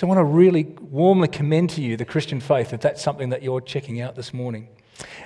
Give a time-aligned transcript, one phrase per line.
[0.00, 3.28] So I want to really warmly commend to you the Christian faith if that's something
[3.28, 4.66] that you're checking out this morning.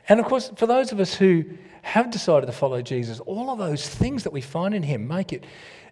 [0.09, 1.45] And of course, for those of us who
[1.83, 5.33] have decided to follow Jesus, all of those things that we find in Him make
[5.33, 5.45] it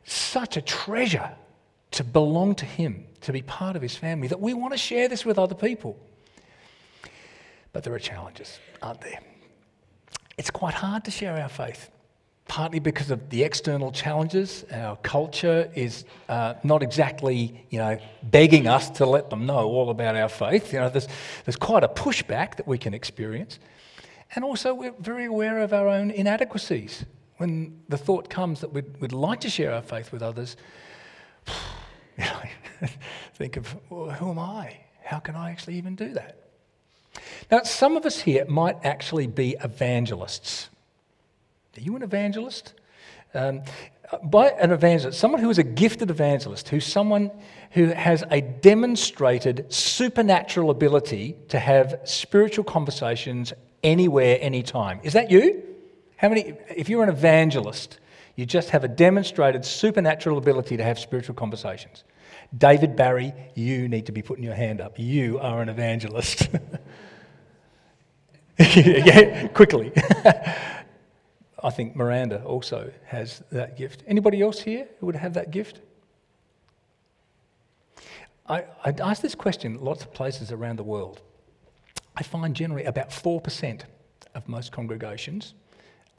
[0.03, 1.31] such a treasure
[1.93, 5.07] to belong to Him, to be part of His family, that we want to share
[5.07, 5.97] this with other people.
[7.73, 9.21] But there are challenges, aren't there?
[10.37, 11.89] It's quite hard to share our faith,
[12.49, 14.65] partly because of the external challenges.
[14.73, 19.91] Our culture is uh, not exactly, you know, begging us to let them know all
[19.91, 20.73] about our faith.
[20.73, 21.09] You know, there's,
[21.45, 23.59] there's quite a pushback that we can experience.
[24.35, 27.05] And also, we're very aware of our own inadequacies.
[27.37, 30.57] When the thought comes that we'd, we'd like to share our faith with others,
[32.19, 32.89] you know,
[33.35, 34.79] think of, well, who am I?
[35.05, 36.39] How can I actually even do that?
[37.51, 40.71] Now, some of us here might actually be evangelists.
[41.77, 42.75] Are you an evangelist?
[43.35, 43.63] Um,
[44.25, 47.31] by an evangelist, someone who is a gifted evangelist, who's someone
[47.71, 55.01] who has a demonstrated supernatural ability to have spiritual conversations anywhere, anytime.
[55.03, 55.63] Is that you?
[56.17, 57.99] How many, if you're an evangelist,
[58.37, 62.05] you just have a demonstrated supernatural ability to have spiritual conversations.
[62.57, 64.99] David Barry, you need to be putting your hand up.
[64.99, 66.49] You are an evangelist.
[68.59, 69.93] yeah, quickly.
[71.63, 74.03] I think Miranda also has that gift.
[74.07, 75.81] Anybody else here who would have that gift?
[78.49, 81.21] I, I ask this question lots of places around the world.
[82.17, 83.83] I find generally about 4%
[84.35, 85.55] of most congregations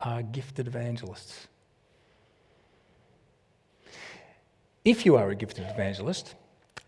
[0.01, 1.47] are gifted evangelists.
[4.85, 6.35] If you are a gifted evangelist,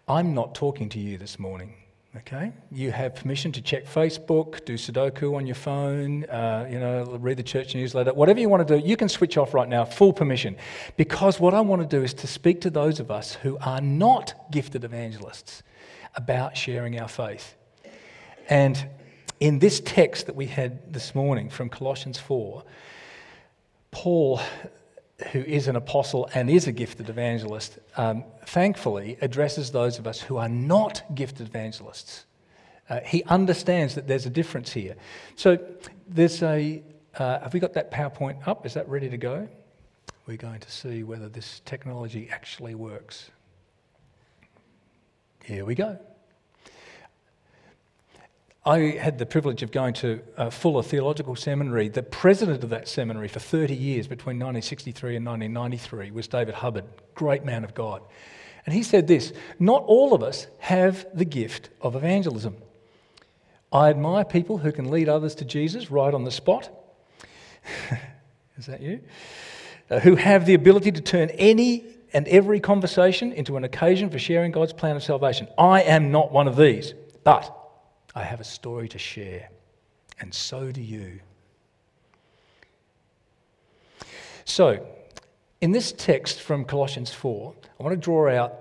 [0.08, 1.76] I'm not talking to you this morning.
[2.20, 7.04] Okay, you have permission to check Facebook, do Sudoku on your phone, uh, you know,
[7.20, 8.88] read the church newsletter, whatever you want to do.
[8.88, 10.56] You can switch off right now, full permission,
[10.96, 13.82] because what I want to do is to speak to those of us who are
[13.82, 15.62] not gifted evangelists
[16.16, 17.56] about sharing our faith.
[18.48, 18.88] And
[19.42, 22.64] in this text that we had this morning from Colossians 4,
[23.92, 24.40] Paul
[25.32, 30.20] who is an apostle and is a gifted evangelist, um, thankfully addresses those of us
[30.20, 32.26] who are not gifted evangelists.
[32.90, 34.96] Uh, he understands that there's a difference here.
[35.36, 35.58] So
[36.08, 36.84] there's a.
[37.18, 38.66] Uh, have we got that PowerPoint up?
[38.66, 39.48] Is that ready to go?
[40.28, 43.32] We're going to see whether this technology actually works.
[45.44, 45.98] Here we go.
[48.68, 51.88] I had the privilege of going to Fuller Theological Seminary.
[51.88, 56.86] The president of that seminary for 30 years, between 1963 and 1993, was David Hubbard,
[57.14, 58.02] great man of God.
[58.66, 62.56] And he said this Not all of us have the gift of evangelism.
[63.72, 66.72] I admire people who can lead others to Jesus right on the spot.
[68.58, 69.02] Is that you?
[69.92, 74.18] Uh, who have the ability to turn any and every conversation into an occasion for
[74.18, 75.48] sharing God's plan of salvation.
[75.56, 77.65] I am not one of these, but
[78.16, 79.50] I have a story to share,
[80.20, 81.20] and so do you.
[84.46, 84.86] So,
[85.60, 88.54] in this text from Colossians 4, I want to draw out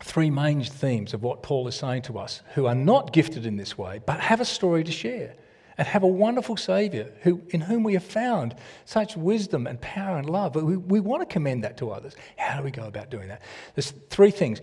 [0.00, 3.56] three main themes of what Paul is saying to us who are not gifted in
[3.56, 5.34] this way, but have a story to share
[5.78, 8.54] and have a wonderful Saviour who, in whom we have found
[8.84, 10.54] such wisdom and power and love.
[10.54, 12.14] We, we want to commend that to others.
[12.36, 13.42] How do we go about doing that?
[13.74, 14.60] There's three things.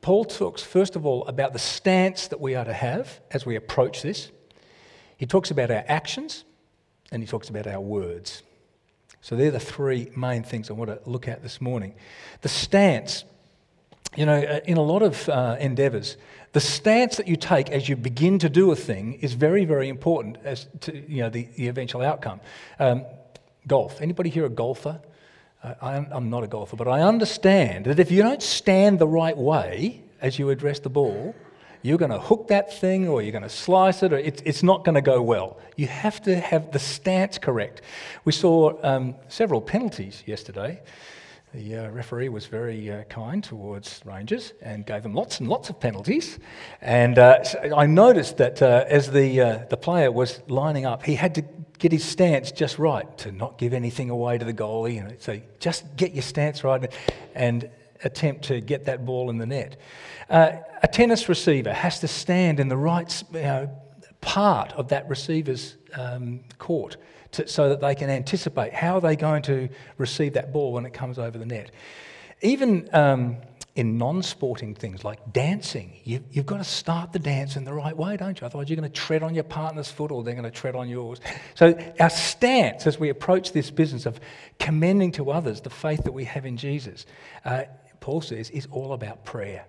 [0.00, 3.56] Paul talks, first of all, about the stance that we are to have as we
[3.56, 4.30] approach this.
[5.16, 6.44] He talks about our actions
[7.12, 8.42] and he talks about our words.
[9.20, 11.94] So they're the three main things I want to look at this morning.
[12.42, 13.24] The stance,
[14.16, 16.16] you know, uh, in a lot of uh, endeavours,
[16.52, 19.88] the stance that you take as you begin to do a thing is very, very
[19.88, 22.40] important as to you know, the, the eventual outcome.
[22.78, 23.04] Um,
[23.66, 24.00] golf.
[24.00, 25.00] Anybody here a golfer?
[25.80, 29.36] I, I'm not a golfer, but I understand that if you don't stand the right
[29.36, 31.34] way as you address the ball,
[31.80, 34.62] you're going to hook that thing or you're going to slice it, or it's, it's
[34.62, 35.58] not going to go well.
[35.76, 37.82] You have to have the stance correct.
[38.24, 40.80] We saw um, several penalties yesterday.
[41.54, 45.70] The uh, referee was very uh, kind towards Rangers and gave them lots and lots
[45.70, 46.40] of penalties.
[46.80, 51.04] And uh, so I noticed that uh, as the, uh, the player was lining up,
[51.04, 51.44] he had to
[51.78, 55.00] get his stance just right to not give anything away to the goalie.
[55.00, 56.92] Know, so just get your stance right
[57.36, 57.70] and
[58.02, 59.76] attempt to get that ball in the net.
[60.28, 63.70] Uh, a tennis receiver has to stand in the right you know,
[64.20, 66.96] part of that receiver's um, court
[67.34, 70.86] to, so that they can anticipate how are they going to receive that ball when
[70.86, 71.70] it comes over the net.
[72.42, 73.36] Even um,
[73.76, 77.72] in non sporting things like dancing, you, have got to start the dance in the
[77.72, 78.46] right way, don't you?
[78.46, 80.88] Otherwise, you're going to tread on your partner's foot or they're going to tread on
[80.88, 81.20] yours.
[81.54, 84.20] So, our stance as we approach this business of
[84.58, 87.06] commending to others the faith that we have in Jesus,
[87.44, 87.64] uh,
[88.00, 89.66] Paul says, is all about prayer.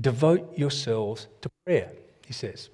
[0.00, 1.90] devote yourselves to prayer,
[2.26, 2.68] he says.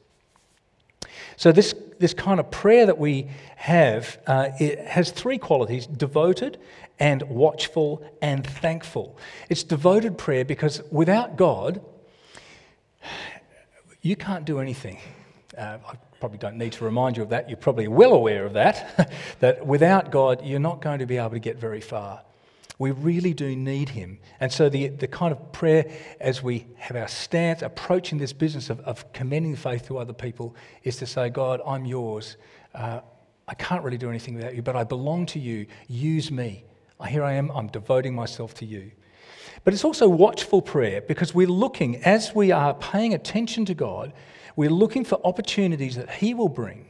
[1.37, 6.59] So, this, this kind of prayer that we have, uh, it has three qualities devoted
[6.99, 9.17] and watchful and thankful.
[9.49, 11.83] It's devoted prayer because without God,
[14.03, 14.99] you can't do anything.
[15.57, 17.49] Uh, I probably don't need to remind you of that.
[17.49, 19.11] You're probably well aware of that,
[19.41, 22.23] that without God, you're not going to be able to get very far.
[22.81, 24.19] We really do need Him.
[24.41, 25.85] And so, the, the kind of prayer
[26.19, 30.57] as we have our stance approaching this business of, of commending faith to other people
[30.83, 32.39] is to say, God, I'm yours.
[32.75, 33.01] Uh,
[33.47, 35.67] I can't really do anything without you, but I belong to you.
[35.89, 36.65] Use me.
[37.07, 38.91] Here I am, I'm devoting myself to you.
[39.63, 44.15] But it's also watchful prayer because we're looking, as we are paying attention to God,
[44.57, 46.90] we're looking for opportunities that He will bring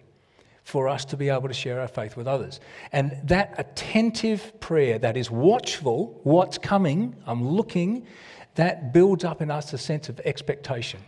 [0.71, 2.61] for us to be able to share our faith with others.
[2.93, 8.07] And that attentive prayer, that is watchful, what's coming, I'm looking,
[8.55, 11.01] that builds up in us a sense of expectation.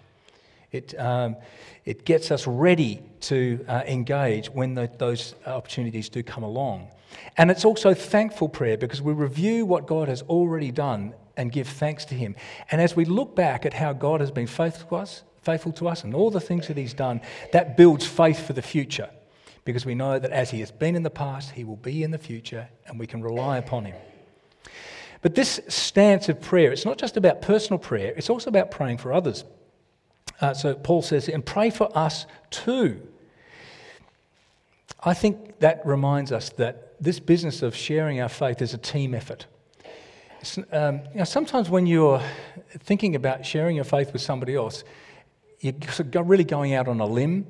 [0.72, 1.36] It, um,
[1.84, 6.88] it gets us ready to uh, engage when the, those opportunities do come along.
[7.36, 11.68] And it's also thankful prayer because we review what God has already done and give
[11.68, 12.34] thanks to Him.
[12.72, 15.88] And as we look back at how God has been faithful to us, faithful to
[15.88, 17.20] us and all the things that He's done,
[17.52, 19.08] that builds faith for the future
[19.64, 22.10] because we know that as He has been in the past, He will be in
[22.10, 23.96] the future and we can rely upon Him.
[25.20, 28.98] But this stance of prayer, it's not just about personal prayer, it's also about praying
[28.98, 29.44] for others.
[30.40, 33.00] Uh, so Paul says, and pray for us too.
[35.04, 39.14] I think that reminds us that this business of sharing our faith is a team
[39.14, 39.46] effort.
[40.72, 42.20] Um, you know, sometimes when you're
[42.80, 44.82] thinking about sharing your faith with somebody else,
[45.60, 47.46] you're really going out on a limb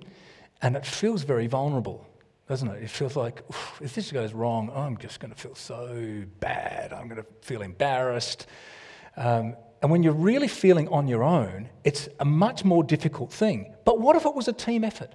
[0.63, 2.07] and it feels very vulnerable,
[2.49, 2.83] doesn't it?
[2.83, 3.43] It feels like,
[3.81, 6.93] if this goes wrong, I'm just going to feel so bad.
[6.93, 8.47] I'm going to feel embarrassed.
[9.17, 13.75] Um, and when you're really feeling on your own, it's a much more difficult thing.
[13.85, 15.13] But what if it was a team effort?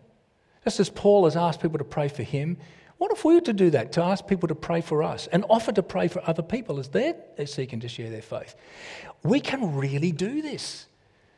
[0.66, 2.58] Just as Paul has asked people to pray for him,
[2.98, 5.46] what if we were to do that, to ask people to pray for us and
[5.50, 7.16] offer to pray for other people as they're
[7.46, 8.56] seeking to share their faith?
[9.24, 10.88] We can really do this.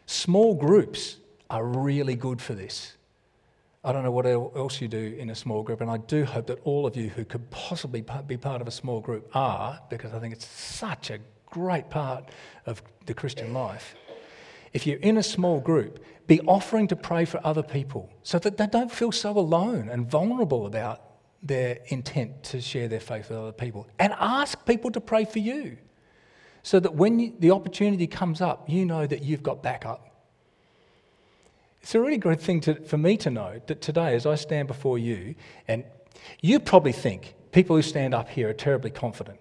[0.06, 1.18] Small groups
[1.50, 2.96] are really good for this.
[3.84, 6.48] I don't know what else you do in a small group, and I do hope
[6.48, 10.14] that all of you who could possibly be part of a small group are, because
[10.14, 12.30] I think it's such a great part
[12.66, 13.96] of the Christian life.
[14.74, 18.58] If you're in a small group, be offering to pray for other people so that
[18.58, 21.02] they don't feel so alone and vulnerable about
[21.42, 23.88] their intent to share their faith with other people.
[23.98, 25.78] And ask people to pray for you
[26.62, 30.09] so that when the opportunity comes up, you know that you've got backup.
[31.82, 34.68] It's a really great thing to, for me to know that today, as I stand
[34.68, 35.36] before you,
[35.68, 35.84] and
[36.42, 39.40] you probably think people who stand up here are terribly confident.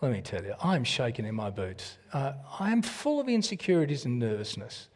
[0.00, 1.98] Let me tell you, I'm shaking in my boots.
[2.12, 4.88] Uh, I am full of insecurities and nervousness.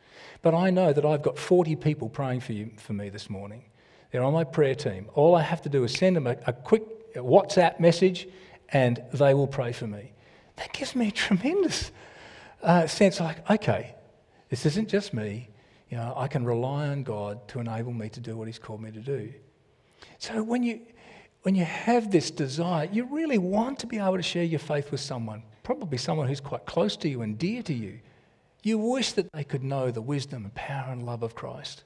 [0.43, 3.65] But I know that I've got 40 people praying for, you, for me this morning.
[4.11, 5.09] They're on my prayer team.
[5.15, 8.29] All I have to do is send them a, a quick WhatsApp message
[8.71, 10.13] and they will pray for me.
[10.57, 11.91] That gives me a tremendous
[12.63, 13.95] uh, sense like, okay,
[14.49, 15.49] this isn't just me.
[15.91, 18.83] You know, I can rely on God to enable me to do what He's called
[18.83, 19.33] me to do.
[20.19, 20.81] So when you,
[21.43, 24.91] when you have this desire, you really want to be able to share your faith
[24.91, 28.01] with someone, probably someone who's quite close to you and dear to you.
[28.63, 31.85] You wish that they could know the wisdom and power and love of Christ.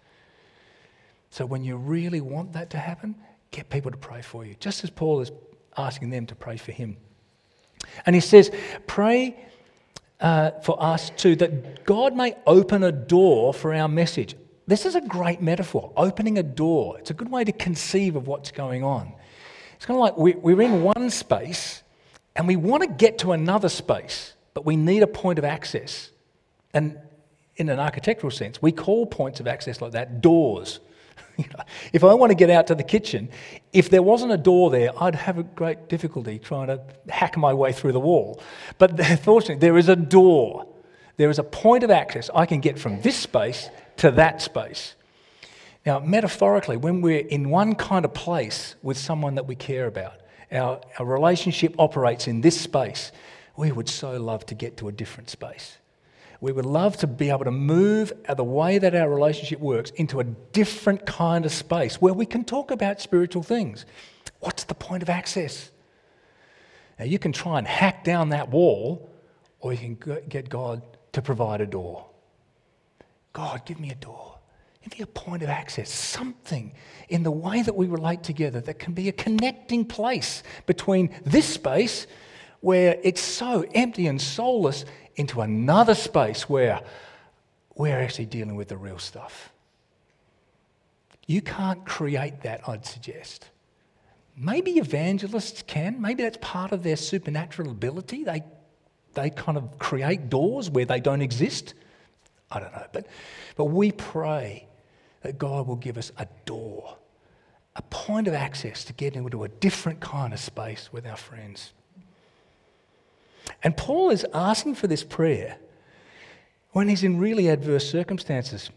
[1.30, 3.14] So when you really want that to happen,
[3.50, 5.30] get people to pray for you, just as Paul is
[5.76, 6.97] asking them to pray for him.
[8.07, 8.50] And he says,
[8.87, 9.47] pray
[10.21, 14.37] uh, for us too, that God may open a door for our message.
[14.67, 16.99] This is a great metaphor, opening a door.
[16.99, 19.12] It's a good way to conceive of what's going on.
[19.75, 21.83] It's kind of like we're in one space
[22.37, 26.11] and we want to get to another space, but we need a point of access.
[26.73, 26.99] And
[27.57, 30.81] in an architectural sense, we call points of access like that doors.
[31.92, 33.28] if I want to get out to the kitchen,
[33.73, 37.54] if there wasn't a door there, I'd have a great difficulty trying to hack my
[37.54, 38.40] way through the wall.
[38.78, 40.66] But fortunately, there is a door.
[41.16, 42.30] There is a point of access.
[42.35, 43.68] I can get from this space
[43.99, 44.94] to that space.
[45.85, 50.14] Now, metaphorically, when we're in one kind of place with someone that we care about,
[50.52, 53.12] our, our relationship operates in this space,
[53.56, 55.78] we would so love to get to a different space.
[56.40, 60.20] We would love to be able to move the way that our relationship works into
[60.20, 63.85] a different kind of space where we can talk about spiritual things.
[64.40, 65.70] What's the point of access?
[66.99, 69.11] Now, you can try and hack down that wall,
[69.61, 70.82] or you can get God
[71.12, 72.06] to provide a door.
[73.32, 74.38] God, give me a door.
[74.82, 76.73] Give me a point of access, something
[77.11, 81.47] in the way that we relate together that can be a connecting place between this
[81.47, 82.06] space
[82.61, 84.85] where it's so empty and soulless
[85.17, 86.81] into another space where
[87.75, 89.50] we're actually dealing with the real stuff.
[91.26, 93.50] You can't create that, I'd suggest.
[94.37, 96.00] Maybe evangelists can.
[96.00, 98.25] Maybe that's part of their supernatural ability.
[98.25, 98.43] They,
[99.14, 101.75] they kind of create doors where they don't exist.
[102.50, 102.87] I don't know.
[102.93, 103.07] But,
[103.57, 104.67] but we pray
[105.23, 106.97] that God will give us a door,
[107.76, 111.73] a point of access to get into a different kind of space with our friends.
[113.62, 115.59] And Paul is asking for this prayer
[116.73, 118.70] when he's in really adverse circumstances.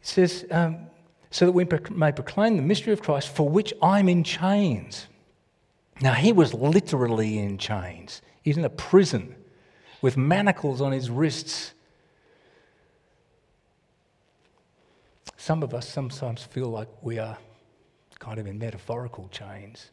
[0.00, 0.86] He says, um,
[1.30, 5.06] so that we may proclaim the mystery of Christ for which I'm in chains.
[6.00, 8.20] Now, he was literally in chains.
[8.42, 9.34] He's in a prison
[10.02, 11.72] with manacles on his wrists.
[15.36, 17.38] Some of us sometimes feel like we are
[18.18, 19.90] kind of in metaphorical chains.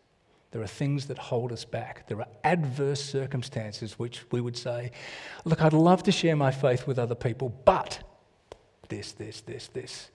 [0.52, 2.08] There are things that hold us back.
[2.08, 4.92] There are adverse circumstances which we would say,
[5.46, 8.00] look, I'd love to share my faith with other people, but
[8.90, 10.12] this, this, this, this.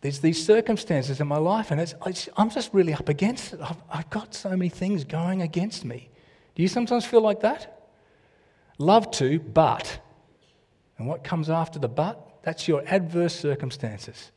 [0.00, 1.94] There's these circumstances in my life, and it's,
[2.36, 3.60] I'm just really up against it.
[3.60, 6.08] I've, I've got so many things going against me.
[6.54, 7.88] Do you sometimes feel like that?
[8.78, 10.00] Love to, but.
[10.98, 12.42] And what comes after the but?
[12.42, 14.30] That's your adverse circumstances.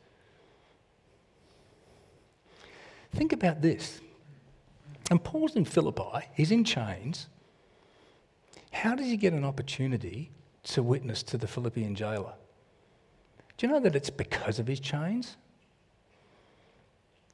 [3.12, 4.00] Think about this
[5.10, 7.28] and Paul's in Philippi, he's in chains.
[8.72, 10.30] How does he get an opportunity
[10.64, 12.34] to witness to the Philippian jailer?
[13.56, 15.36] Do you know that it's because of his chains?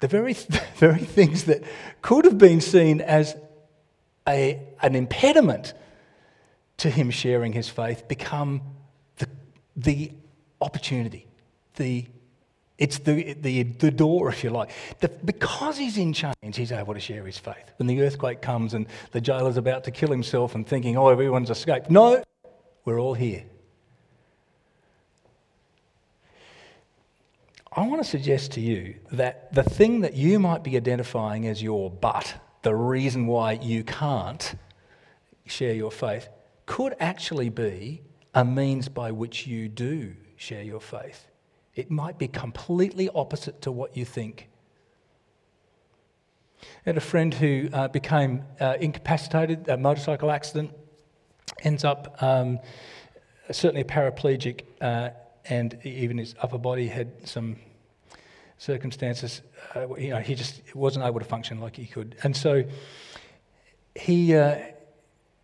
[0.00, 0.35] The very,
[0.76, 1.62] very things that
[2.00, 3.37] could have been seen as
[4.29, 5.75] a, an impediment
[6.79, 8.61] to him sharing his faith become
[9.17, 9.29] the,
[9.76, 10.12] the
[10.61, 11.26] opportunity,
[11.76, 12.07] the
[12.79, 14.71] it's the, the, the door, if you like.
[15.00, 17.73] The, because he's in chains, he's able to share his faith.
[17.76, 21.50] When the earthquake comes and the jailer's about to kill himself and thinking, oh, everyone's
[21.50, 21.91] escaped.
[21.91, 22.23] No,
[22.85, 23.45] we're all here.
[27.75, 31.62] I want to suggest to you that the thing that you might be identifying as
[31.62, 34.55] your but, the reason why you can't
[35.47, 36.29] share your faith,
[36.67, 38.02] could actually be
[38.35, 41.29] a means by which you do share your faith.
[41.75, 44.49] It might be completely opposite to what you think.
[46.62, 50.71] I had a friend who uh, became uh, incapacitated, a motorcycle accident,
[51.62, 52.59] ends up um,
[53.50, 55.11] certainly paraplegic, uh,
[55.47, 57.57] and even his upper body had some
[58.59, 59.43] circumstances.
[59.75, 62.17] Uh, you know, he just wasn't able to function like he could.
[62.23, 62.64] And so
[63.95, 64.59] he, uh,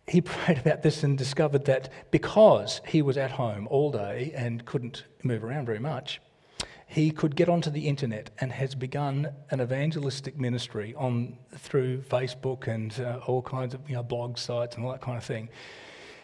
[0.09, 4.65] he prayed about this and discovered that because he was at home all day and
[4.65, 6.21] couldn't move around very much,
[6.87, 12.67] he could get onto the internet and has begun an evangelistic ministry on through Facebook
[12.67, 15.49] and uh, all kinds of you know, blog sites and all that kind of thing.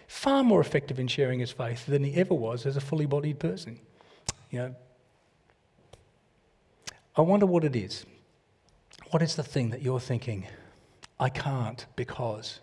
[0.07, 3.39] Far more effective in sharing his faith than he ever was as a fully bodied
[3.39, 3.79] person.
[4.49, 4.75] You know,
[7.15, 8.05] I wonder what it is.
[9.11, 10.47] What is the thing that you're thinking,
[11.19, 12.59] I can't because?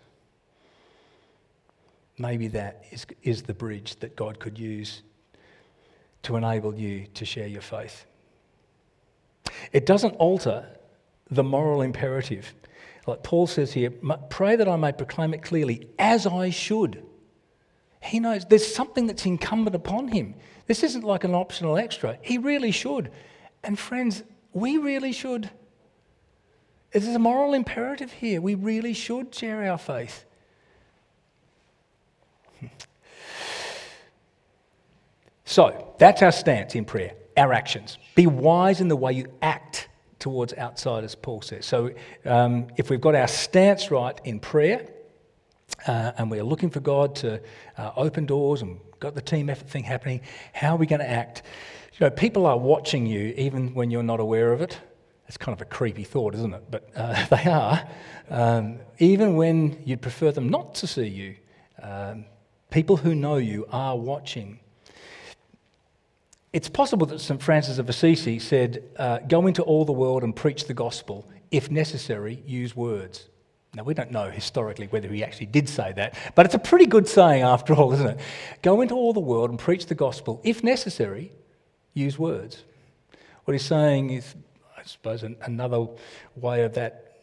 [2.17, 5.01] Maybe that is, is the bridge that God could use
[6.23, 8.05] to enable you to share your faith.
[9.71, 10.65] It doesn't alter
[11.29, 12.53] the moral imperative.
[13.07, 13.91] Like Paul says here,
[14.29, 17.03] pray that I may proclaim it clearly as I should.
[18.01, 20.35] He knows there's something that's incumbent upon him.
[20.67, 22.17] This isn't like an optional extra.
[22.21, 23.11] He really should.
[23.63, 25.49] And friends, we really should.
[26.91, 28.39] There's a moral imperative here.
[28.39, 30.25] We really should share our faith.
[35.45, 37.97] So that's our stance in prayer, our actions.
[38.15, 39.87] Be wise in the way you act
[40.19, 41.65] towards outsiders, Paul says.
[41.65, 41.91] So
[42.25, 44.87] um, if we've got our stance right in prayer,
[45.87, 47.41] uh, and we're looking for God to
[47.77, 50.21] uh, open doors and got the team effort thing happening,
[50.53, 51.43] how are we going to act?
[51.93, 54.79] You know, people are watching you even when you're not aware of it.
[55.27, 56.63] It's kind of a creepy thought, isn't it?
[56.71, 57.87] But uh, they are.
[58.29, 61.35] Um, even when you'd prefer them not to see you,
[61.81, 62.25] um,
[62.73, 64.59] people who know you are watching.
[66.53, 67.39] It's possible that St.
[67.39, 71.23] Francis of Assisi said, uh, Go into all the world and preach the gospel.
[71.51, 73.29] If necessary, use words.
[73.75, 76.87] Now, we don't know historically whether he actually did say that, but it's a pretty
[76.87, 78.19] good saying after all, isn't it?
[78.63, 80.41] Go into all the world and preach the gospel.
[80.43, 81.31] If necessary,
[81.93, 82.63] use words.
[83.45, 84.33] What he's saying is,
[84.75, 85.87] I suppose, another
[86.35, 87.17] way of that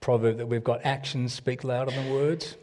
[0.00, 2.56] proverb that we've got actions speak louder than words.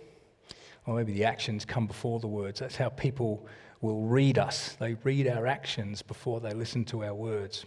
[0.88, 2.60] Or maybe the actions come before the words.
[2.62, 3.46] That's how people
[3.82, 4.76] will read us.
[4.80, 7.66] They read our actions before they listen to our words.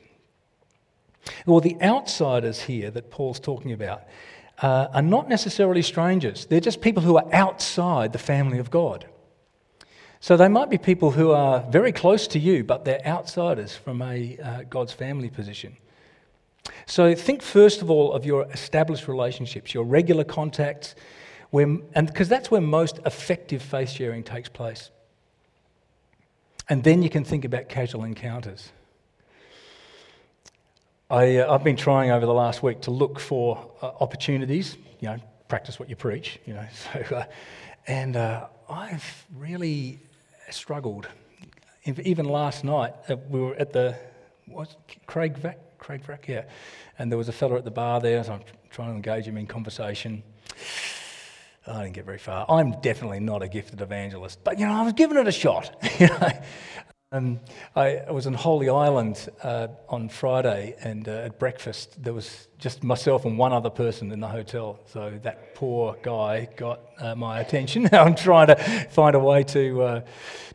[1.46, 4.04] Well, the outsiders here that Paul's talking about
[4.62, 9.06] uh, are not necessarily strangers, they're just people who are outside the family of God.
[10.22, 14.02] So they might be people who are very close to you, but they're outsiders from
[14.02, 15.76] a uh, God's family position.
[16.84, 20.94] So think first of all of your established relationships, your regular contacts,
[21.50, 24.90] where, and because that's where most effective faith sharing takes place.
[26.68, 28.70] And then you can think about casual encounters.
[31.10, 35.08] I, uh, I've been trying over the last week to look for uh, opportunities, you
[35.08, 36.66] know, practice what you preach, you know.
[37.08, 37.24] So, uh,
[37.88, 39.98] and uh, I've really
[40.50, 41.08] struggled.
[41.84, 43.96] Even last night, uh, we were at the
[44.46, 44.76] what's
[45.06, 46.44] Craig Vack, Craig Vack, yeah,
[46.98, 48.22] and there was a fellow at the bar there.
[48.22, 50.22] So I'm trying to engage him in conversation.
[51.66, 52.46] I didn't get very far.
[52.48, 55.76] I'm definitely not a gifted evangelist, but you know, I was giving it a shot.
[57.12, 57.38] um,
[57.76, 62.48] I, I, was in Holy Island uh, on Friday, and uh, at breakfast there was
[62.58, 64.80] just myself and one other person in the hotel.
[64.86, 67.90] So that poor guy got uh, my attention.
[67.92, 68.56] I'm trying to
[68.90, 70.00] find a way to uh,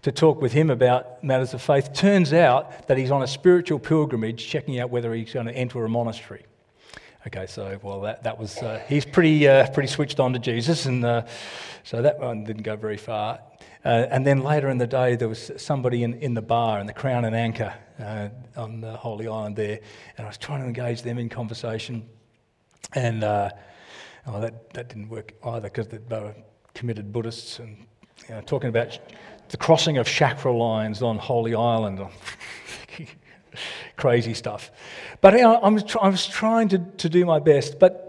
[0.02, 1.94] to talk with him about matters of faith.
[1.94, 5.86] Turns out that he's on a spiritual pilgrimage, checking out whether he's going to enter
[5.86, 6.46] a monastery.
[7.28, 10.86] Okay, so well that that was uh, he's pretty uh, pretty switched on to Jesus,
[10.86, 11.02] and
[11.84, 13.40] so that one didn't go very far.
[13.86, 16.88] Uh, and then later in the day, there was somebody in, in the bar in
[16.88, 19.80] the Crown and Anchor uh, on the Holy Island there,
[20.18, 22.10] and I was trying to engage them in conversation.
[22.94, 23.52] And uh,
[24.26, 26.34] oh, that, that didn't work either because they were
[26.74, 27.78] committed Buddhists and
[28.28, 28.98] you know, talking about
[29.50, 32.00] the crossing of chakra lines on Holy Island.
[33.98, 34.72] Crazy stuff.
[35.22, 37.80] But you know, I, was tr- I was trying to, to do my best.
[37.80, 38.06] But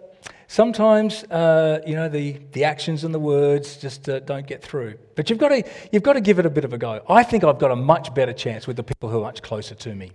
[0.49, 4.95] Sometimes, uh, you know, the, the actions and the words just uh, don't get through.
[5.17, 7.03] But you've got, to, you've got to give it a bit of a go.
[7.09, 9.75] I think I've got a much better chance with the people who are much closer
[9.75, 10.13] to me.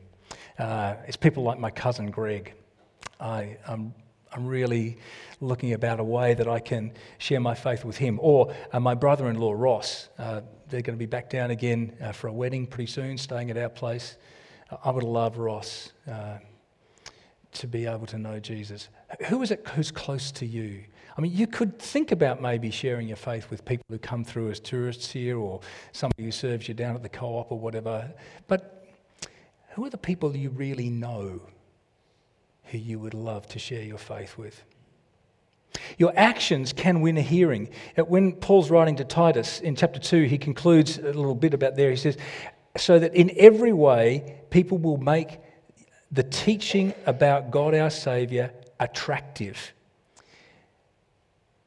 [0.58, 2.54] Uh, it's people like my cousin Greg.
[3.20, 3.94] I, I'm,
[4.32, 4.98] I'm really
[5.42, 8.18] looking about a way that I can share my faith with him.
[8.22, 10.08] Or uh, my brother in law, Ross.
[10.18, 13.52] Uh, they're going to be back down again uh, for a wedding pretty soon, staying
[13.52, 14.16] at our place.
[14.84, 16.38] I would love Ross uh,
[17.54, 18.90] to be able to know Jesus.
[19.28, 20.84] Who is it who's close to you?
[21.18, 24.50] I mean, you could think about maybe sharing your faith with people who come through
[24.50, 25.60] as tourists here or
[25.92, 28.12] somebody who serves you down at the co op or whatever.
[28.48, 28.88] But
[29.72, 31.42] who are the people you really know
[32.66, 34.64] who you would love to share your faith with?
[35.98, 37.70] Your actions can win a hearing.
[37.96, 41.90] When Paul's writing to Titus in chapter 2, he concludes a little bit about there.
[41.90, 42.18] He says,
[42.78, 45.40] So that in every way people will make
[46.12, 49.74] the teaching about God our Saviour attractive.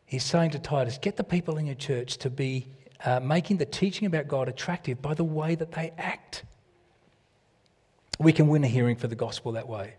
[0.07, 2.69] He's saying to Titus, get the people in your church to be
[3.05, 6.45] uh, making the teaching about God attractive by the way that they act.
[8.19, 9.95] We can win a hearing for the gospel that way.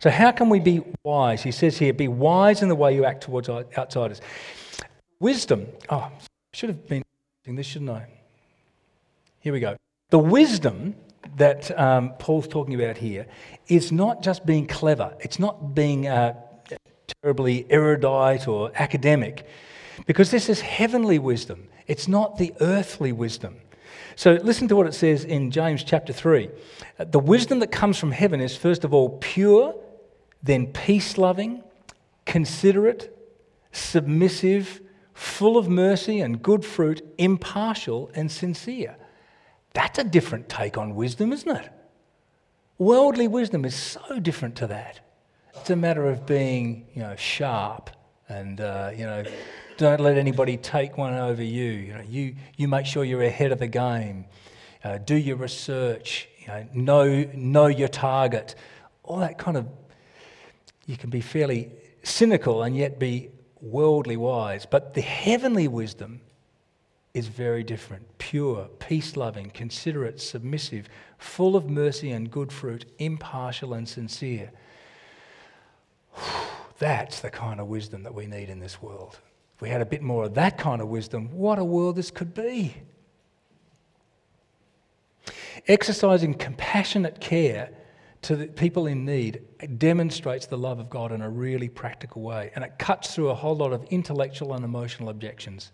[0.00, 1.42] So, how can we be wise?
[1.42, 4.20] He says here, be wise in the way you act towards outsiders.
[5.20, 5.66] Wisdom.
[5.88, 6.12] Oh, I
[6.52, 7.04] should have been
[7.44, 8.08] doing this, shouldn't I?
[9.40, 9.76] Here we go.
[10.10, 10.94] The wisdom
[11.36, 13.26] that um, Paul's talking about here
[13.66, 16.34] is not just being clever, it's not being uh,
[17.22, 19.48] terribly erudite or academic,
[20.06, 21.66] because this is heavenly wisdom.
[21.88, 23.56] It's not the earthly wisdom.
[24.14, 26.50] So listen to what it says in James chapter 3.
[26.98, 29.74] The wisdom that comes from heaven is, first of all, pure,
[30.40, 31.64] then peace loving,
[32.26, 33.12] considerate,
[33.72, 34.80] submissive,
[35.14, 38.96] full of mercy and good fruit, impartial and sincere.
[39.76, 41.70] That's a different take on wisdom, isn't it?
[42.78, 45.00] Worldly wisdom is so different to that.
[45.54, 47.90] It's a matter of being, you know, sharp
[48.26, 49.22] and, uh, you know,
[49.76, 51.64] don't let anybody take one over you.
[51.72, 54.24] You, know, you, you make sure you're ahead of the game.
[54.82, 56.26] Uh, do your research.
[56.40, 58.54] You know, know, know your target.
[59.02, 59.66] All that kind of,
[60.86, 61.70] you can be fairly
[62.02, 63.28] cynical and yet be
[63.60, 64.64] worldly wise.
[64.64, 66.22] But the heavenly wisdom
[67.16, 73.72] is very different pure, peace loving, considerate, submissive, full of mercy and good fruit, impartial
[73.72, 74.52] and sincere.
[76.78, 79.18] That's the kind of wisdom that we need in this world.
[79.54, 82.10] If we had a bit more of that kind of wisdom, what a world this
[82.10, 82.74] could be.
[85.66, 87.70] Exercising compassionate care
[88.20, 89.40] to the people in need
[89.78, 93.34] demonstrates the love of God in a really practical way, and it cuts through a
[93.34, 95.72] whole lot of intellectual and emotional objections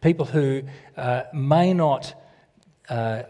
[0.00, 0.62] people who
[0.96, 2.14] uh, may not
[2.88, 3.22] uh,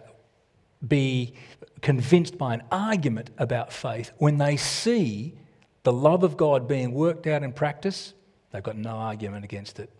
[0.87, 1.35] be
[1.81, 5.35] convinced by an argument about faith, when they see
[5.83, 8.15] the love of God being worked out in practice,
[8.51, 9.91] they've got no argument against it.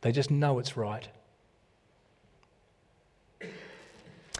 [0.00, 1.08] They just know it's right.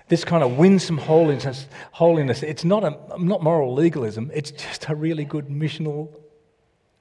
[0.08, 4.94] This kind of winsome holiness, holiness it's not, a, not moral legalism, it's just a
[4.94, 6.08] really good missional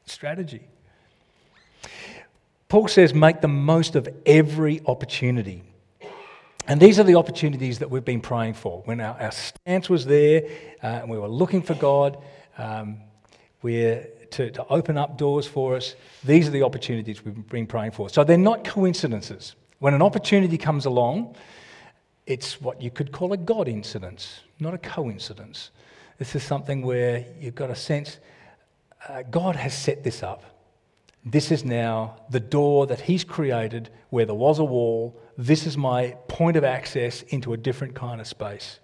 [0.05, 0.67] strategy.
[2.69, 5.63] Paul says, make the most of every opportunity.
[6.67, 8.83] And these are the opportunities that we've been praying for.
[8.85, 10.43] When our, our stance was there
[10.83, 12.19] uh, and we were looking for God
[12.59, 12.97] um,
[13.63, 18.07] to, to open up doors for us, these are the opportunities we've been praying for.
[18.07, 19.55] So they're not coincidences.
[19.79, 21.35] When an opportunity comes along,
[22.27, 25.71] it's what you could call a God incidence, not a coincidence.
[26.19, 28.19] This is something where you've got a sense
[29.07, 30.43] uh, God has set this up.
[31.25, 35.19] This is now the door that He's created where there was a wall.
[35.37, 38.79] This is my point of access into a different kind of space.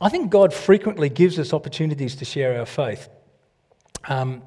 [0.00, 3.08] I think God frequently gives us opportunities to share our faith,
[4.08, 4.42] um,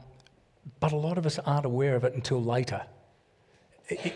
[0.79, 2.85] but a lot of us aren't aware of it until later.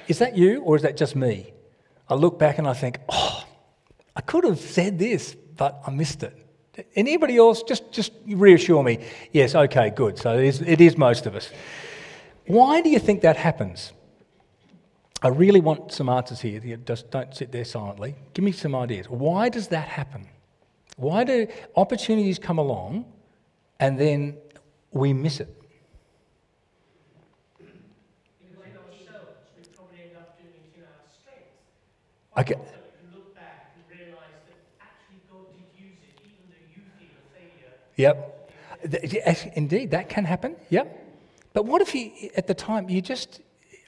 [0.07, 1.53] Is that you, or is that just me?
[2.09, 3.45] I look back and I think, oh,
[4.15, 6.40] I could have said this, but I missed it.
[6.95, 7.63] Anybody else?
[7.63, 8.99] Just, just reassure me.
[9.31, 10.17] Yes, okay, good.
[10.17, 11.49] So it is, it is most of us.
[12.47, 13.91] Why do you think that happens?
[15.21, 16.59] I really want some answers here.
[16.77, 18.15] Just don't sit there silently.
[18.33, 19.07] Give me some ideas.
[19.07, 20.27] Why does that happen?
[20.95, 23.05] Why do opportunities come along
[23.79, 24.37] and then
[24.91, 25.57] we miss it?
[32.37, 32.55] Okay.
[38.01, 38.51] Yep.
[39.53, 40.55] Indeed, that can happen.
[40.69, 40.87] Yep.
[41.53, 43.41] But what if you, at the time, you just,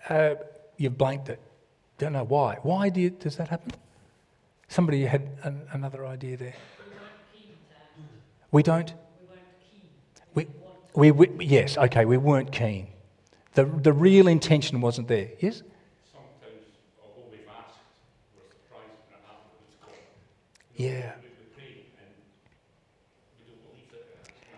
[0.08, 0.36] uh,
[0.78, 1.40] you've blanked it?
[1.98, 2.58] Don't know why.
[2.62, 3.72] Why do you, does that happen?
[4.68, 6.54] Somebody had an, another idea there.
[8.52, 8.94] We don't?
[10.36, 10.52] We, weren't
[10.94, 11.02] keen.
[11.02, 12.88] we, we, yes, okay, we weren't keen.
[13.54, 15.30] The, the real intention wasn't there.
[15.40, 15.64] Yes?
[16.12, 16.68] Sometimes,
[17.02, 17.80] although we've asked,
[18.36, 19.96] we're surprised when it happens
[20.76, 21.14] Yeah.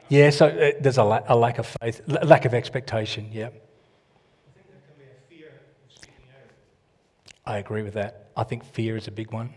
[0.07, 3.47] Yeah, so uh, there's a, la- a, lack of faith, l- lack of expectation, yeah.
[3.47, 7.53] I think there can be a fear of speaking out.
[7.53, 8.29] I agree with that.
[8.37, 9.53] I think fear is a big one.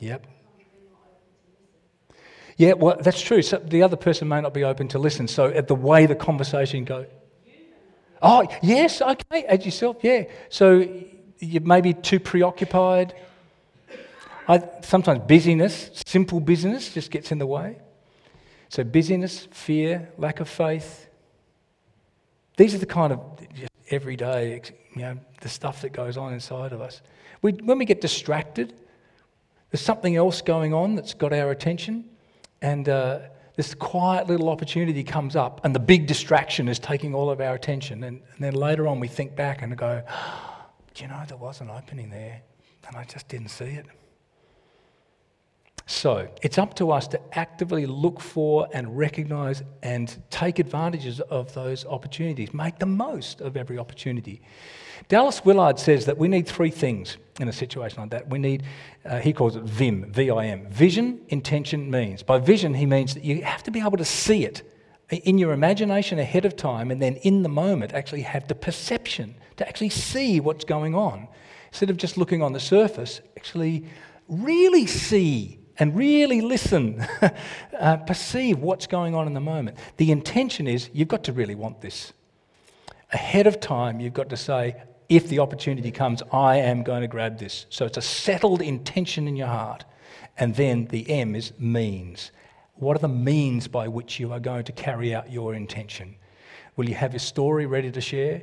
[0.00, 0.26] Yep.
[2.56, 3.42] Yeah, well, that's true.
[3.42, 5.28] So the other person may not be open to listen.
[5.28, 7.06] So at the way the conversation goes.
[8.22, 10.24] Oh, yes, okay, as yourself, yeah.
[10.48, 10.88] So
[11.38, 13.14] you may be too preoccupied.
[14.48, 17.76] I, sometimes busyness, simple business, just gets in the way.
[18.68, 21.08] So busyness, fear, lack of faith.
[22.56, 23.20] These are the kind of
[23.90, 24.60] everyday,
[24.94, 27.02] you know, the stuff that goes on inside of us.
[27.42, 28.74] We, when we get distracted,
[29.70, 32.04] there's something else going on that's got our attention
[32.62, 33.20] and uh,
[33.56, 37.54] this quiet little opportunity comes up, and the big distraction is taking all of our
[37.54, 38.04] attention.
[38.04, 40.02] And, and then later on, we think back and go,
[40.94, 42.40] Do you know, there was an opening there,
[42.88, 43.86] and I just didn't see it.
[45.88, 51.54] So it's up to us to actively look for and recognize and take advantages of
[51.54, 54.42] those opportunities, make the most of every opportunity.
[55.08, 58.28] Dallas Willard says that we need three things in a situation like that.
[58.28, 58.64] We need,
[59.04, 62.24] uh, he calls it VIM, V I M, vision, intention, means.
[62.24, 64.68] By vision, he means that you have to be able to see it
[65.08, 69.36] in your imagination ahead of time and then in the moment actually have the perception
[69.56, 71.28] to actually see what's going on.
[71.68, 73.86] Instead of just looking on the surface, actually
[74.28, 77.06] really see and really listen,
[77.78, 79.76] uh, perceive what's going on in the moment.
[79.96, 82.12] The intention is you've got to really want this.
[83.12, 87.08] Ahead of time, you've got to say, if the opportunity comes, I am going to
[87.08, 87.66] grab this.
[87.70, 89.84] So it's a settled intention in your heart.
[90.38, 92.32] And then the M is means.
[92.74, 96.16] What are the means by which you are going to carry out your intention?
[96.76, 98.42] Will you have your story ready to share?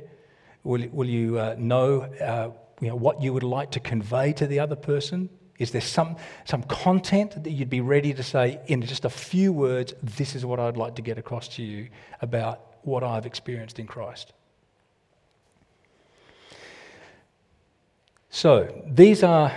[0.64, 4.46] Will, will you uh, know, uh, you know what you would like to convey to
[4.46, 5.28] the other person?
[5.58, 9.52] Is there some, some content that you'd be ready to say in just a few
[9.52, 11.88] words, this is what I'd like to get across to you
[12.20, 14.32] about what I've experienced in Christ?
[18.30, 19.52] So, these are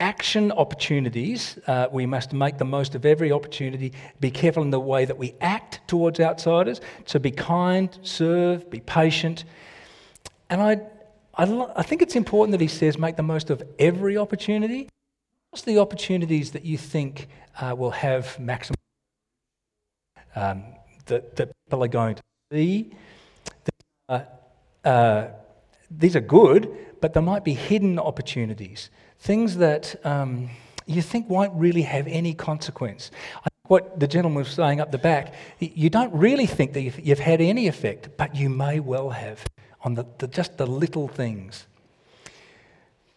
[0.00, 1.56] action opportunities.
[1.68, 3.92] Uh, we must make the most of every opportunity.
[4.18, 6.80] Be careful in the way that we act towards outsiders.
[7.04, 9.44] So, be kind, serve, be patient.
[10.50, 10.80] And I,
[11.36, 14.88] I, I think it's important that he says make the most of every opportunity.
[15.50, 17.28] What's the opportunities that you think
[17.60, 18.76] uh, will have maximum
[20.34, 20.64] um,
[21.06, 22.22] that, that people are going to
[22.52, 22.92] see?
[24.08, 24.20] Uh,
[24.84, 25.28] uh,
[25.90, 30.48] these are good, but there might be hidden opportunities, things that um,
[30.86, 33.10] you think won't really have any consequence.
[33.68, 37.40] What the gentleman was saying up the back, you don't really think that you've had
[37.40, 39.44] any effect, but you may well have
[39.86, 41.66] on the, the, just the little things.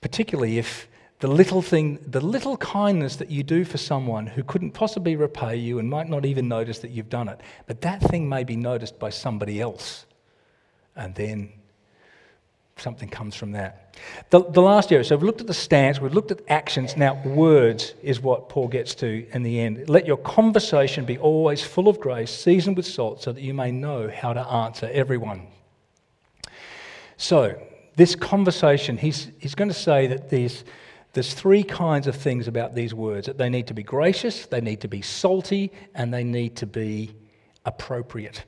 [0.02, 0.88] Particularly if
[1.20, 5.56] the little thing, the little kindness that you do for someone who couldn't possibly repay
[5.56, 8.56] you and might not even notice that you've done it, but that thing may be
[8.56, 10.06] noticed by somebody else.
[10.96, 11.52] And then
[12.78, 13.98] something comes from that.
[14.30, 16.96] The, the last area, so we've looked at the stance, we've looked at actions.
[16.96, 19.90] Now, words is what Paul gets to in the end.
[19.90, 23.72] Let your conversation be always full of grace, seasoned with salt, so that you may
[23.72, 25.48] know how to answer everyone.
[27.20, 27.62] So,
[27.98, 30.64] this conversation, he's, he's going to say that there's,
[31.12, 34.62] there's three kinds of things about these words that they need to be gracious, they
[34.62, 37.14] need to be salty, and they need to be
[37.66, 38.46] appropriate.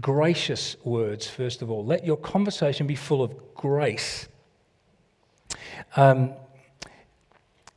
[0.00, 1.84] Gracious words, first of all.
[1.84, 4.26] Let your conversation be full of grace.
[5.94, 6.32] Um,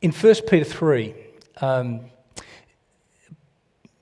[0.02, 1.14] in 1 Peter 3,
[1.62, 2.00] um,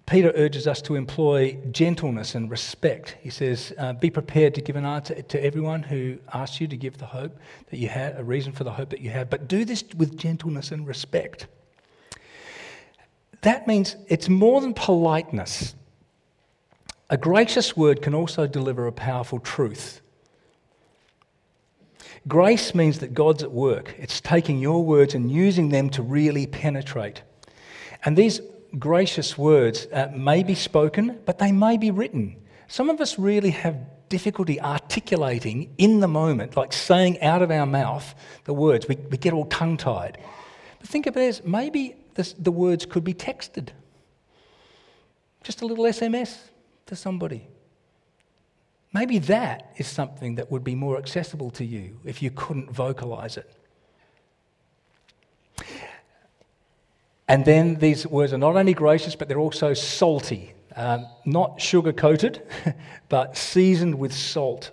[0.05, 3.15] Peter urges us to employ gentleness and respect.
[3.21, 6.75] He says, uh, Be prepared to give an answer to everyone who asks you to
[6.75, 7.37] give the hope
[7.69, 10.17] that you have, a reason for the hope that you have, but do this with
[10.17, 11.47] gentleness and respect.
[13.41, 15.75] That means it's more than politeness.
[17.09, 20.01] A gracious word can also deliver a powerful truth.
[22.27, 23.95] Grace means that God's at work.
[23.97, 27.23] It's taking your words and using them to really penetrate.
[28.05, 28.41] And these
[28.79, 32.35] gracious words uh, may be spoken, but they may be written.
[32.67, 33.77] Some of us really have
[34.09, 38.87] difficulty articulating in the moment, like saying out of our mouth the words.
[38.87, 40.17] We, we get all tongue tied.
[40.79, 43.69] But think of it as maybe the words could be texted.
[45.43, 46.37] Just a little SMS
[46.87, 47.47] to somebody.
[48.93, 53.37] Maybe that is something that would be more accessible to you if you couldn't vocalize
[53.37, 53.49] it.
[57.31, 60.53] And then these words are not only gracious, but they're also salty.
[60.75, 62.45] Um, not sugar coated,
[63.07, 64.71] but seasoned with salt.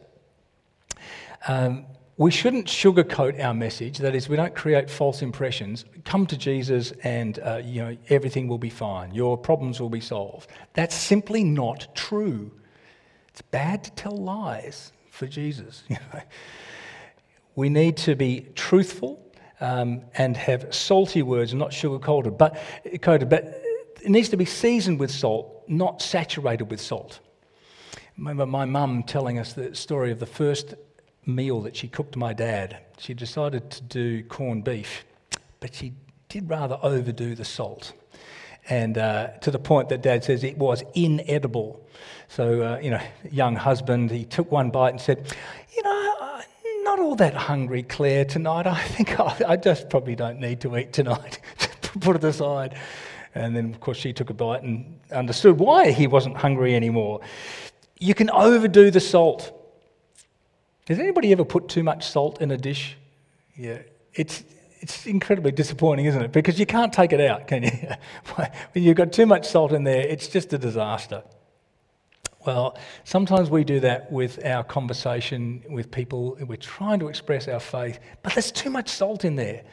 [1.47, 3.99] Um, we shouldn't sugarcoat our message.
[3.99, 5.85] That is, we don't create false impressions.
[6.05, 9.15] Come to Jesus, and uh, you know everything will be fine.
[9.15, 10.51] Your problems will be solved.
[10.73, 12.51] That's simply not true.
[13.29, 15.85] It's bad to tell lies for Jesus.
[17.59, 19.21] We need to be truthful
[19.61, 22.39] um, and have salty words, not sugar coated.
[22.39, 22.59] But,
[23.03, 23.45] coated, but
[24.03, 27.21] it needs to be seasoned with salt, not saturated with salt.
[27.95, 30.75] I remember my mum telling us the story of the first
[31.27, 32.79] meal that she cooked my dad.
[32.99, 35.05] She decided to do corned beef,
[35.61, 35.95] but she
[36.29, 37.93] did rather overdo the salt.
[38.69, 41.87] And uh, to the point that dad says it was inedible.
[42.29, 45.33] So, uh, you know, young husband, he took one bite and said,
[45.75, 46.17] You know,
[46.99, 48.67] not all that hungry, Claire, tonight.
[48.67, 51.39] I think I, I just probably don't need to eat tonight.
[52.01, 52.77] Put it aside.
[53.35, 57.21] And then, of course, she took a bite and understood why he wasn't hungry anymore.
[58.01, 59.53] You can overdo the salt.
[60.89, 62.97] Has anybody ever put too much salt in a dish?
[63.55, 63.79] Yeah.
[64.15, 64.43] It's,
[64.81, 66.33] it's incredibly disappointing, isn't it?
[66.33, 67.71] Because you can't take it out, can you?
[68.35, 68.51] when
[68.85, 71.23] you've got too much salt in there, it's just a disaster.
[72.49, 76.39] Well, sometimes we do that with our conversation with people.
[76.41, 79.65] We're trying to express our faith, but there's too much salt in there.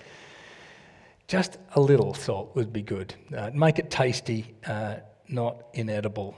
[1.30, 3.16] Just a little salt would be good.
[3.34, 4.98] Uh, make it tasty, uh,
[5.30, 6.36] not inedible.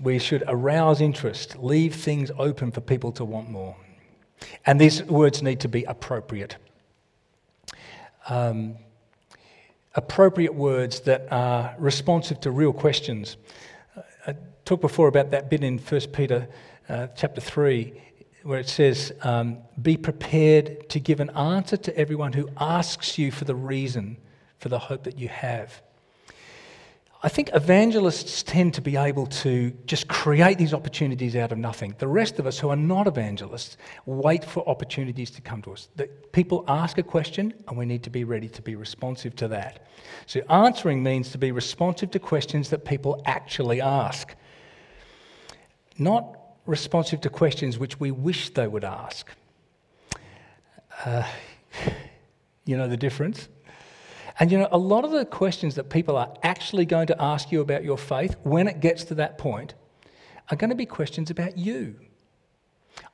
[0.00, 3.76] We should arouse interest, leave things open for people to want more.
[4.66, 6.56] And these words need to be appropriate.
[8.28, 8.74] Um,
[9.94, 13.36] appropriate words that are responsive to real questions
[14.66, 16.48] talked before about that bit in 1 Peter
[16.88, 18.02] uh, chapter 3
[18.42, 23.30] where it says, um, Be prepared to give an answer to everyone who asks you
[23.30, 24.16] for the reason
[24.58, 25.80] for the hope that you have.
[27.22, 31.94] I think evangelists tend to be able to just create these opportunities out of nothing.
[31.98, 35.88] The rest of us who are not evangelists wait for opportunities to come to us.
[35.94, 39.48] That people ask a question and we need to be ready to be responsive to
[39.48, 39.86] that.
[40.26, 44.34] So answering means to be responsive to questions that people actually ask
[45.98, 49.30] not responsive to questions which we wish they would ask.
[51.04, 51.24] Uh,
[52.64, 53.48] you know the difference?
[54.38, 57.50] And you know, a lot of the questions that people are actually going to ask
[57.50, 59.74] you about your faith when it gets to that point
[60.50, 61.96] are going to be questions about you.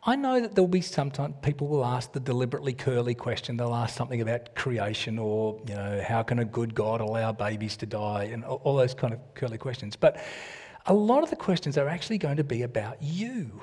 [0.04, 3.56] I know that there'll be sometimes people will ask the deliberately curly question.
[3.56, 7.76] They'll ask something about creation or, you know, how can a good God allow babies
[7.78, 9.94] to die and all those kind of curly questions.
[9.94, 10.20] But
[10.86, 13.62] a lot of the questions are actually going to be about you.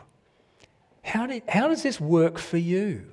[1.04, 3.06] How, did, how does this work for you?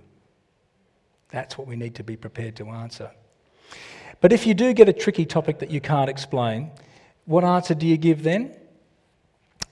[1.30, 3.10] That's what we need to be prepared to answer.
[4.20, 6.70] But if you do get a tricky topic that you can't explain,
[7.24, 8.56] what answer do you give then?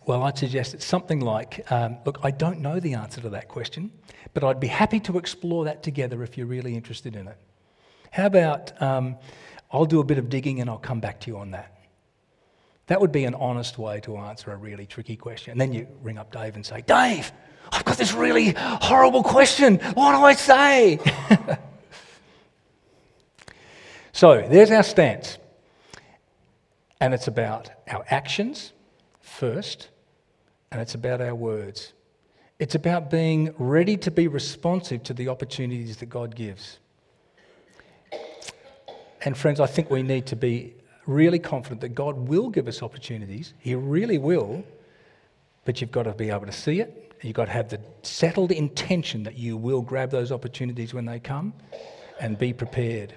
[0.06, 3.48] Well, I'd suggest it's something like um, Look, I don't know the answer to that
[3.48, 3.90] question,
[4.34, 7.38] but I'd be happy to explore that together if you're really interested in it.
[8.10, 9.16] How about um,
[9.72, 11.73] I'll do a bit of digging and I'll come back to you on that?
[12.86, 15.52] That would be an honest way to answer a really tricky question.
[15.52, 17.32] And then you ring up Dave and say, Dave,
[17.72, 19.78] I've got this really horrible question.
[19.94, 20.98] What do I say?
[24.12, 25.38] so there's our stance.
[27.00, 28.72] And it's about our actions
[29.20, 29.88] first,
[30.70, 31.92] and it's about our words.
[32.58, 36.78] It's about being ready to be responsive to the opportunities that God gives.
[39.22, 40.74] And, friends, I think we need to be
[41.06, 43.54] really confident that God will give us opportunities.
[43.58, 44.64] He really will.
[45.64, 47.12] But you've got to be able to see it.
[47.22, 51.18] You've got to have the settled intention that you will grab those opportunities when they
[51.18, 51.54] come
[52.20, 53.14] and be prepared.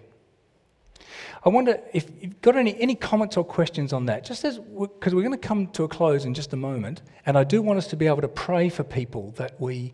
[1.46, 5.14] I wonder if you've got any, any comments or questions on that, just as because
[5.14, 7.78] we're going to come to a close in just a moment, and I do want
[7.78, 9.94] us to be able to pray for people that we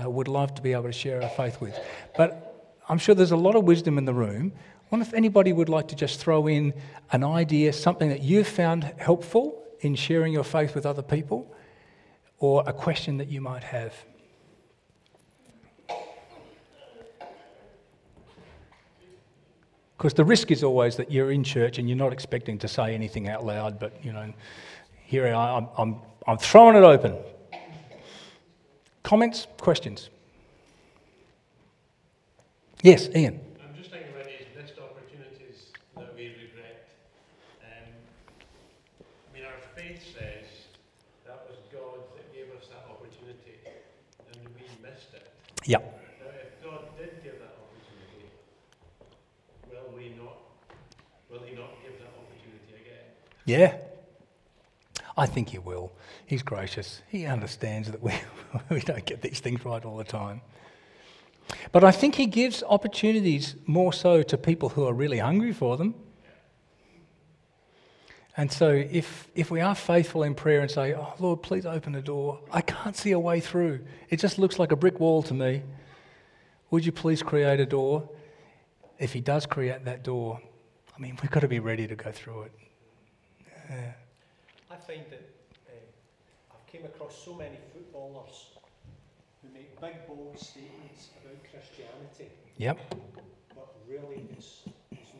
[0.00, 1.78] uh, would love to be able to share our faith with.
[2.16, 4.52] But I'm sure there's a lot of wisdom in the room.
[4.90, 6.72] Wonder if anybody would like to just throw in
[7.12, 11.54] an idea, something that you've found helpful in sharing your faith with other people,
[12.38, 13.94] or a question that you might have.
[19.96, 22.94] Because the risk is always that you're in church and you're not expecting to say
[22.94, 24.32] anything out loud, but you know,
[25.04, 27.16] here I am, I'm, I'm, I'm throwing it open.
[29.02, 30.08] Comments, questions?
[32.82, 33.40] Yes, Ian.
[39.88, 40.46] faith says
[41.24, 43.58] that was God that gave us that opportunity
[44.32, 45.32] and we missed it.
[45.68, 45.80] Yeah.
[45.80, 48.30] If God did give that opportunity,
[49.70, 50.38] will we not?
[51.30, 53.04] Will He not give that opportunity again?
[53.44, 53.74] Yeah.
[55.18, 55.92] I think He will.
[56.24, 57.02] He's gracious.
[57.08, 58.14] He understands that we,
[58.70, 60.40] we don't get these things right all the time.
[61.70, 65.76] But I think He gives opportunities more so to people who are really hungry for
[65.76, 65.94] them.
[68.38, 71.92] And so, if, if we are faithful in prayer and say, Oh, Lord, please open
[71.92, 73.80] the door, I can't see a way through.
[74.10, 75.64] It just looks like a brick wall to me.
[76.70, 78.08] Would you please create a door?
[79.00, 80.40] If He does create that door,
[80.96, 82.52] I mean, we've got to be ready to go through it.
[83.70, 83.92] Yeah.
[84.70, 85.28] I find that
[85.68, 88.50] uh, I've came across so many footballers
[89.42, 92.30] who make big, bold statements about Christianity.
[92.58, 92.94] Yep.
[93.56, 95.10] But really, it's, it's,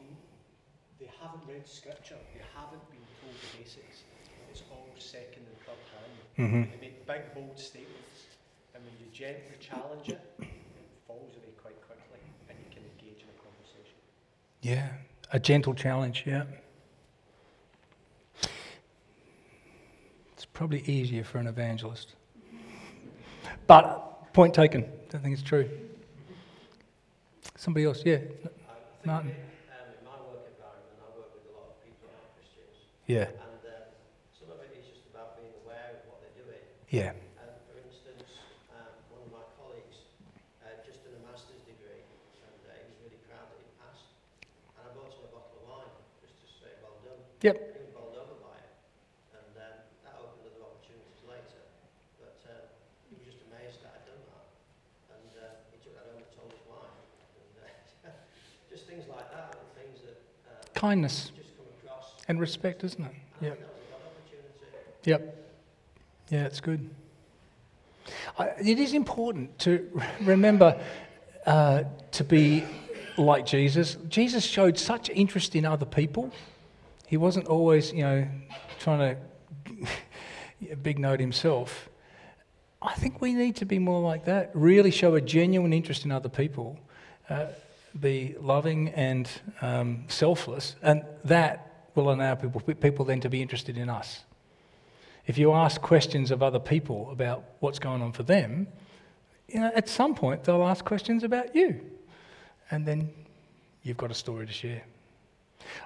[1.00, 2.14] they haven't read Scripture.
[2.32, 2.82] They haven't
[3.28, 4.02] been the basics.
[4.50, 6.16] It's all second and third hand.
[6.38, 6.62] Mm-hmm.
[6.72, 8.26] They make big, bold statements,
[8.74, 10.48] and when you gently challenge it, it
[11.06, 13.98] falls away quite quickly, and you can engage in a conversation.
[14.62, 14.88] Yeah,
[15.32, 16.44] a gentle challenge, yeah.
[20.32, 22.14] It's probably easier for an evangelist.
[23.66, 25.68] But, point taken, I don't think it's true.
[27.56, 28.18] Somebody else, yeah.
[29.04, 29.34] Martin.
[33.08, 33.24] Yeah.
[33.24, 33.88] And uh,
[34.36, 36.60] some of it is just about being aware of what they're doing.
[36.92, 37.16] Yeah.
[37.40, 38.28] And for instance,
[38.68, 40.12] um, one of my colleagues
[40.60, 44.12] uh, just done a master's degree, and uh, he was really proud that he passed.
[44.76, 47.16] And I bought him a bottle of wine just to say well done.
[47.40, 47.56] Yep.
[47.56, 48.76] He was bowled over by it,
[49.40, 51.64] and um, that opened other opportunities later.
[52.20, 52.68] But uh,
[53.08, 54.46] he was just amazed that I'd done that,
[55.16, 56.92] and uh, he took that home and told his wife,
[57.40, 58.12] and uh,
[58.68, 60.20] just things like that, and things that.
[60.76, 61.32] Kindness
[62.28, 63.12] and respect, isn't it?
[63.40, 63.74] Yep.
[65.04, 65.36] Yep.
[66.30, 66.88] Yeah, it's good.
[68.38, 70.78] I, it is important to remember
[71.46, 72.64] uh, to be
[73.16, 73.96] like Jesus.
[74.08, 76.30] Jesus showed such interest in other people.
[77.06, 78.28] He wasn't always, you know,
[78.78, 81.88] trying to big note himself.
[82.80, 84.50] I think we need to be more like that.
[84.54, 86.78] Really show a genuine interest in other people.
[87.28, 87.46] Uh,
[87.98, 89.28] be loving and
[89.60, 91.67] um, selfless, and that
[91.98, 94.20] will allow people, people then to be interested in us.
[95.26, 98.66] If you ask questions of other people about what's going on for them,
[99.48, 101.80] you know, at some point they'll ask questions about you.
[102.70, 103.10] And then
[103.82, 104.84] you've got a story to share.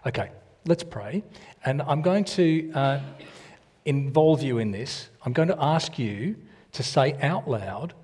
[0.07, 0.31] Okay,
[0.66, 1.22] let's pray.
[1.64, 3.01] And I'm going to uh,
[3.85, 5.09] involve you in this.
[5.25, 6.37] I'm going to ask you
[6.72, 7.94] to say out loud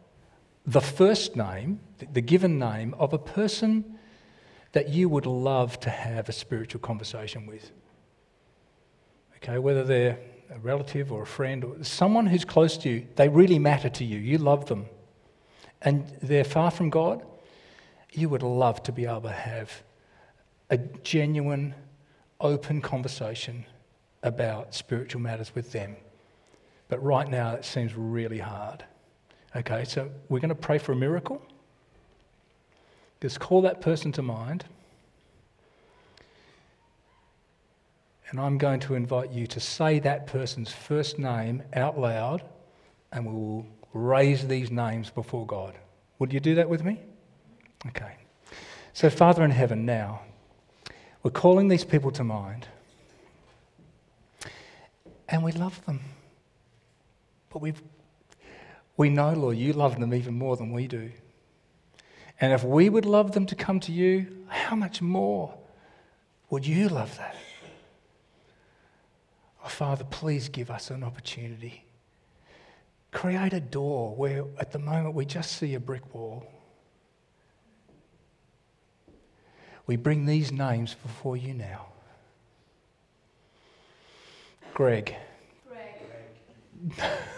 [0.66, 1.80] the first name,
[2.12, 3.98] the given name of a person
[4.72, 7.70] that you would love to have a spiritual conversation with
[9.38, 10.18] okay, whether they're
[10.50, 14.04] a relative or a friend or someone who's close to you, they really matter to
[14.04, 14.18] you.
[14.18, 14.86] You love them.
[15.82, 17.24] And they're far from God,
[18.12, 19.82] you would love to be able to have
[20.70, 21.74] a genuine,
[22.40, 23.64] open conversation
[24.22, 25.96] about spiritual matters with them.
[26.88, 28.84] But right now, it seems really hard.
[29.54, 31.40] Okay, so we're going to pray for a miracle.
[33.20, 34.64] Just call that person to mind.
[38.30, 42.42] And I'm going to invite you to say that person's first name out loud,
[43.12, 45.74] and we will raise these names before God.
[46.18, 47.00] Would you do that with me?
[47.86, 48.16] Okay.
[48.92, 50.22] So, Father in heaven, now,
[51.22, 52.66] we're calling these people to mind.
[55.28, 56.00] And we love them.
[57.50, 57.74] But we
[58.98, 61.12] we know, Lord, you love them even more than we do.
[62.40, 65.56] And if we would love them to come to you, how much more
[66.50, 67.36] would you love that?
[69.64, 71.84] Oh, Father, please give us an opportunity.
[73.10, 76.46] Create a door where at the moment we just see a brick wall.
[79.86, 81.86] We bring these names before you now.
[84.74, 85.16] Greg.
[85.66, 87.12] Greg.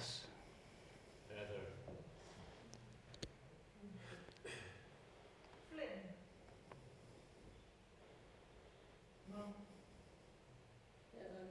[0.00, 0.20] Ross.
[1.28, 1.44] Heather.
[5.70, 5.88] Flynn.
[9.30, 9.42] Mum.
[11.12, 11.48] Heather.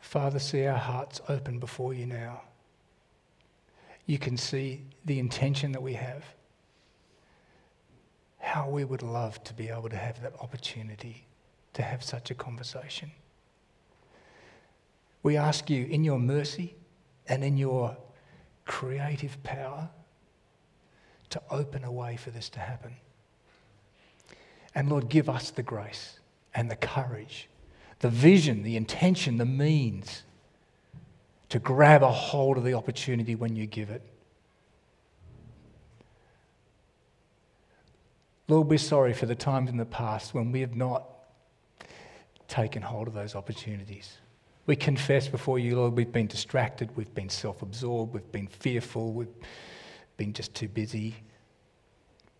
[0.00, 2.40] Father, see our hearts open before you now.
[4.08, 6.24] You can see the intention that we have.
[8.38, 11.26] How we would love to be able to have that opportunity
[11.74, 13.10] to have such a conversation.
[15.22, 16.74] We ask you, in your mercy
[17.28, 17.98] and in your
[18.64, 19.90] creative power,
[21.28, 22.96] to open a way for this to happen.
[24.74, 26.18] And Lord, give us the grace
[26.54, 27.50] and the courage
[28.00, 30.22] the vision, the intention, the means
[31.48, 34.02] to grab a hold of the opportunity when you give it.
[38.48, 41.04] Lord, we're sorry for the times in the past when we have not
[42.48, 44.16] taken hold of those opportunities.
[44.66, 49.12] We confess before you, Lord, we've been distracted, we've been self absorbed, we've been fearful,
[49.12, 49.28] we've
[50.16, 51.14] been just too busy.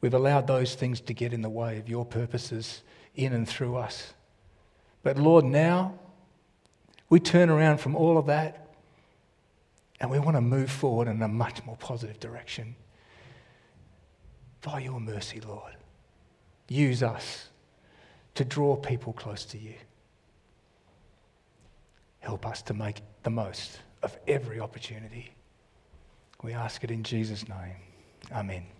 [0.00, 2.82] We've allowed those things to get in the way of your purposes
[3.14, 4.14] in and through us.
[5.02, 5.98] But Lord, now
[7.10, 8.67] we turn around from all of that
[10.00, 12.76] and we want to move forward in a much more positive direction.
[14.62, 15.74] By your mercy, Lord,
[16.68, 17.48] use us
[18.34, 19.74] to draw people close to you.
[22.20, 25.32] Help us to make the most of every opportunity.
[26.42, 27.76] We ask it in Jesus' name.
[28.32, 28.77] Amen.